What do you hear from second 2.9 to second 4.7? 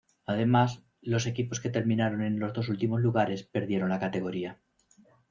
lugares perdieron la categoría.